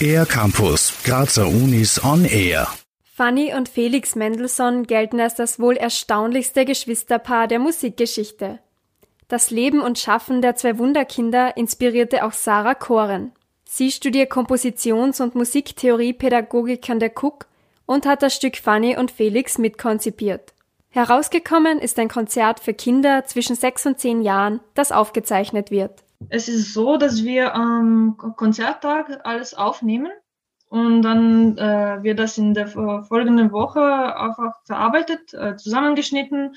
Air 0.00 0.26
Campus, 0.26 0.92
Grazer 1.04 1.46
Unis 1.48 2.02
on 2.04 2.24
Air. 2.24 2.68
Fanny 3.04 3.54
und 3.54 3.68
Felix 3.68 4.14
Mendelssohn 4.14 4.84
gelten 4.86 5.20
als 5.20 5.34
das 5.34 5.58
wohl 5.58 5.76
erstaunlichste 5.76 6.64
Geschwisterpaar 6.64 7.48
der 7.48 7.58
Musikgeschichte. 7.58 8.58
Das 9.28 9.50
Leben 9.50 9.80
und 9.80 9.98
Schaffen 9.98 10.42
der 10.42 10.54
zwei 10.54 10.78
Wunderkinder 10.78 11.56
inspirierte 11.56 12.24
auch 12.24 12.32
Sarah 12.32 12.74
Koren. 12.74 13.32
Sie 13.64 13.90
studiert 13.90 14.30
Kompositions- 14.30 15.20
und 15.20 15.34
Musiktheorie-Pädagogik 15.34 16.88
an 16.90 17.00
der 17.00 17.12
Cook 17.16 17.46
und 17.86 18.06
hat 18.06 18.22
das 18.22 18.34
Stück 18.34 18.56
Fanny 18.56 18.96
und 18.96 19.10
Felix 19.10 19.58
mitkonzipiert. 19.58 20.52
Herausgekommen 20.90 21.78
ist 21.78 21.98
ein 21.98 22.08
Konzert 22.08 22.60
für 22.60 22.74
Kinder 22.74 23.24
zwischen 23.26 23.56
sechs 23.56 23.84
und 23.86 23.98
zehn 23.98 24.22
Jahren, 24.22 24.60
das 24.74 24.92
aufgezeichnet 24.92 25.70
wird. 25.70 26.05
Es 26.28 26.48
ist 26.48 26.72
so, 26.72 26.96
dass 26.96 27.24
wir 27.24 27.54
am 27.54 28.16
Konzerttag 28.16 29.20
alles 29.24 29.54
aufnehmen 29.54 30.10
und 30.68 31.02
dann 31.02 31.56
äh, 31.58 32.02
wird 32.02 32.18
das 32.18 32.38
in 32.38 32.54
der 32.54 32.66
folgenden 32.68 33.52
Woche 33.52 33.80
einfach 33.80 34.60
verarbeitet, 34.64 35.32
äh, 35.34 35.56
zusammengeschnitten 35.56 36.56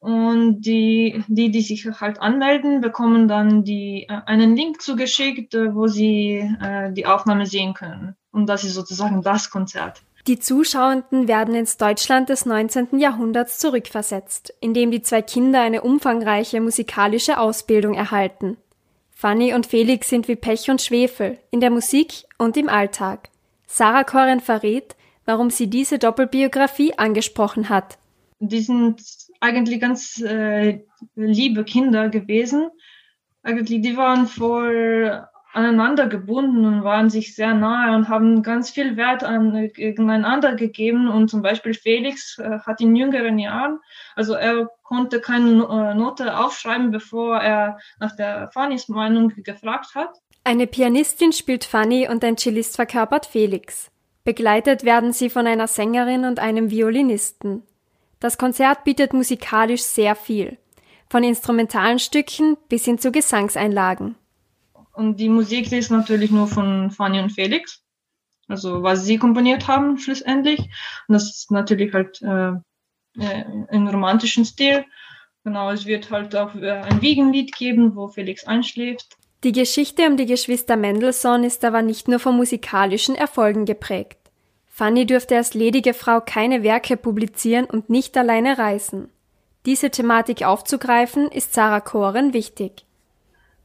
und 0.00 0.60
die, 0.60 1.24
die, 1.26 1.50
die 1.50 1.60
sich 1.60 1.86
halt 2.00 2.20
anmelden, 2.20 2.80
bekommen 2.80 3.26
dann 3.26 3.64
die, 3.64 4.06
äh, 4.08 4.20
einen 4.26 4.54
Link 4.54 4.80
zugeschickt, 4.80 5.54
äh, 5.54 5.74
wo 5.74 5.88
sie 5.88 6.48
äh, 6.62 6.92
die 6.92 7.06
Aufnahme 7.06 7.46
sehen 7.46 7.74
können. 7.74 8.14
Und 8.30 8.46
das 8.46 8.62
ist 8.62 8.74
sozusagen 8.74 9.22
das 9.22 9.50
Konzert. 9.50 10.02
Die 10.28 10.38
Zuschauenden 10.38 11.26
werden 11.26 11.54
ins 11.54 11.78
Deutschland 11.78 12.28
des 12.28 12.44
19. 12.46 12.98
Jahrhunderts 12.98 13.58
zurückversetzt, 13.58 14.54
indem 14.60 14.90
die 14.90 15.02
zwei 15.02 15.22
Kinder 15.22 15.62
eine 15.62 15.82
umfangreiche 15.82 16.60
musikalische 16.60 17.38
Ausbildung 17.38 17.94
erhalten. 17.94 18.56
Fanny 19.20 19.52
und 19.52 19.66
Felix 19.66 20.08
sind 20.10 20.28
wie 20.28 20.36
Pech 20.36 20.70
und 20.70 20.80
Schwefel 20.80 21.38
in 21.50 21.58
der 21.58 21.70
Musik 21.70 22.22
und 22.38 22.56
im 22.56 22.68
Alltag. 22.68 23.30
Sarah 23.66 24.04
Koren 24.04 24.38
verrät, 24.38 24.94
warum 25.24 25.50
sie 25.50 25.66
diese 25.66 25.98
Doppelbiografie 25.98 26.96
angesprochen 26.96 27.68
hat. 27.68 27.98
Die 28.38 28.60
sind 28.60 29.02
eigentlich 29.40 29.80
ganz 29.80 30.20
äh, 30.20 30.84
liebe 31.16 31.64
Kinder 31.64 32.10
gewesen. 32.10 32.70
Eigentlich, 33.42 33.82
die 33.82 33.96
waren 33.96 34.28
voll 34.28 35.26
aneinander 35.58 36.06
gebunden 36.06 36.64
und 36.64 36.84
waren 36.84 37.10
sich 37.10 37.34
sehr 37.34 37.52
nahe 37.52 37.94
und 37.96 38.08
haben 38.08 38.42
ganz 38.44 38.70
viel 38.70 38.96
Wert 38.96 39.24
an 39.24 39.70
gegeneinander 39.74 40.54
gegeben. 40.54 41.08
Und 41.08 41.28
zum 41.28 41.42
Beispiel 41.42 41.74
Felix 41.74 42.38
äh, 42.38 42.60
hat 42.60 42.80
in 42.80 42.94
jüngeren 42.94 43.38
Jahren, 43.38 43.80
also 44.14 44.34
er 44.34 44.70
konnte 44.84 45.20
keine 45.20 45.64
äh, 45.64 45.94
Note 45.94 46.38
aufschreiben, 46.38 46.92
bevor 46.92 47.38
er 47.38 47.78
nach 47.98 48.14
der 48.14 48.50
Fannys 48.54 48.88
Meinung 48.88 49.32
gefragt 49.42 49.94
hat. 49.96 50.10
Eine 50.44 50.66
Pianistin 50.66 51.32
spielt 51.32 51.64
Fanny 51.64 52.08
und 52.08 52.24
ein 52.24 52.36
Cellist 52.36 52.76
verkörpert 52.76 53.26
Felix. 53.26 53.90
Begleitet 54.24 54.84
werden 54.84 55.12
sie 55.12 55.28
von 55.28 55.46
einer 55.46 55.66
Sängerin 55.66 56.24
und 56.24 56.38
einem 56.38 56.70
Violinisten. 56.70 57.62
Das 58.20 58.38
Konzert 58.38 58.84
bietet 58.84 59.12
musikalisch 59.12 59.82
sehr 59.82 60.14
viel, 60.14 60.58
von 61.08 61.24
instrumentalen 61.24 61.98
Stücken 61.98 62.56
bis 62.68 62.84
hin 62.84 62.98
zu 62.98 63.10
Gesangseinlagen. 63.10 64.16
Und 64.98 65.20
die 65.20 65.28
Musik 65.28 65.70
ist 65.70 65.92
natürlich 65.92 66.32
nur 66.32 66.48
von 66.48 66.90
Fanny 66.90 67.20
und 67.20 67.30
Felix, 67.30 67.84
also 68.48 68.82
was 68.82 69.04
sie 69.04 69.16
komponiert 69.16 69.68
haben 69.68 69.96
schlussendlich. 69.96 70.58
Und 70.58 71.12
das 71.14 71.30
ist 71.30 71.52
natürlich 71.52 71.94
halt 71.94 72.20
äh, 72.20 72.54
äh 73.20 73.44
im 73.70 73.86
romantischen 73.86 74.44
Stil. 74.44 74.84
Genau, 75.44 75.70
es 75.70 75.86
wird 75.86 76.10
halt 76.10 76.34
auch 76.34 76.52
äh, 76.56 76.72
ein 76.72 77.00
Wiegenlied 77.00 77.54
geben, 77.54 77.94
wo 77.94 78.08
Felix 78.08 78.44
einschläft. 78.44 79.16
Die 79.44 79.52
Geschichte 79.52 80.04
um 80.08 80.16
die 80.16 80.26
Geschwister 80.26 80.76
Mendelssohn 80.76 81.44
ist 81.44 81.64
aber 81.64 81.82
nicht 81.82 82.08
nur 82.08 82.18
von 82.18 82.36
musikalischen 82.36 83.14
Erfolgen 83.14 83.66
geprägt. 83.66 84.18
Fanny 84.66 85.06
dürfte 85.06 85.36
als 85.36 85.54
ledige 85.54 85.94
Frau 85.94 86.20
keine 86.20 86.64
Werke 86.64 86.96
publizieren 86.96 87.66
und 87.66 87.88
nicht 87.88 88.16
alleine 88.16 88.58
reisen. 88.58 89.10
Diese 89.64 89.90
Thematik 89.90 90.42
aufzugreifen, 90.42 91.30
ist 91.30 91.54
Sarah 91.54 91.80
Koren 91.80 92.34
wichtig. 92.34 92.87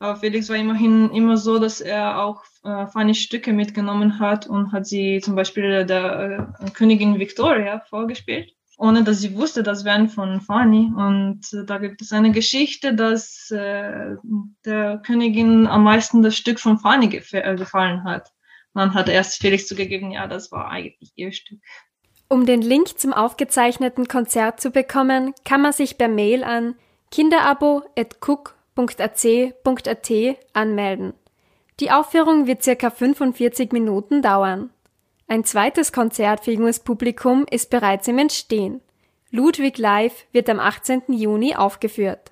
Aber 0.04 0.18
Felix 0.18 0.50
war 0.50 0.58
immerhin 0.58 1.12
immer 1.12 1.38
so, 1.38 1.60
dass 1.60 1.80
er 1.80 2.22
auch 2.22 2.44
äh, 2.66 2.88
Fannys 2.88 3.20
Stücke 3.20 3.54
mitgenommen 3.54 4.20
hat 4.20 4.46
und 4.46 4.74
hat 4.74 4.86
sie 4.86 5.22
zum 5.24 5.34
Beispiel 5.34 5.86
der 5.86 6.50
äh, 6.60 6.72
Königin 6.72 7.20
Victoria 7.20 7.80
vorgespielt, 7.90 8.52
ohne 8.78 9.06
dass 9.06 9.22
sie 9.22 9.34
wusste, 9.34 9.64
das 9.64 9.86
wären 9.86 10.10
von 10.10 10.42
Fanny. 10.42 10.92
Und 10.94 11.40
äh, 11.54 11.64
da 11.66 11.78
gibt 11.78 12.02
es 12.02 12.12
eine 12.12 12.34
Geschichte, 12.34 12.94
dass 12.94 13.50
äh, 13.52 14.18
der 14.66 14.98
Königin 15.06 15.68
am 15.68 15.86
meisten 15.86 16.22
das 16.22 16.36
Stück 16.36 16.60
von 16.60 16.80
Fanny 16.80 17.08
gef 17.08 17.32
äh, 17.32 17.56
gefallen 17.56 18.04
hat. 18.04 18.30
Dann 18.74 18.94
hat 18.94 19.08
erst 19.08 19.40
Felix 19.40 19.70
zugegeben, 19.70 20.12
ja, 20.12 20.28
das 20.28 20.52
war 20.52 20.70
eigentlich 20.70 21.14
ihr 21.16 21.32
Stück. 21.32 21.62
Um 22.28 22.46
den 22.46 22.62
Link 22.62 23.00
zum 23.00 23.14
aufgezeichneten 23.14 24.10
Konzert 24.10 24.60
zu 24.60 24.70
bekommen, 24.70 25.34
kann 25.46 25.62
man 25.62 25.72
sich 25.72 25.98
per 25.98 26.10
Mail 26.10 26.44
an 26.44 26.76
kinderabo.cook.ac.at 28.76 30.12
anmelden. 30.54 31.14
Die 31.80 31.92
Aufführung 31.92 32.48
wird 32.48 32.64
circa 32.64 32.90
45 32.90 33.72
Minuten 33.72 34.22
dauern. 34.22 34.70
Ein 35.28 35.44
zweites 35.44 35.92
Konzert 35.92 36.44
für 36.44 36.52
junges 36.52 36.80
Publikum 36.80 37.46
ist 37.50 37.70
bereits 37.70 38.08
im 38.08 38.20
Entstehen. 38.20 38.82
Ludwig 39.32 39.78
Live 39.80 40.26
wird 40.32 40.50
am 40.50 40.60
18. 40.60 41.04
Juni 41.08 41.56
aufgeführt. 41.56 42.32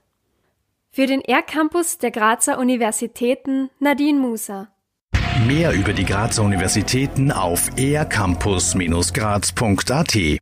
Für 0.91 1.07
den 1.07 1.21
R-Campus 1.21 1.97
der 1.97 2.11
Grazer 2.11 2.59
Universitäten 2.59 3.69
Nadine 3.79 4.19
Musa. 4.19 4.67
Mehr 5.47 5.71
über 5.71 5.93
die 5.93 6.05
Grazer 6.05 6.43
Universitäten 6.43 7.31
auf 7.31 7.71
ercampus-graz.at 7.77 10.39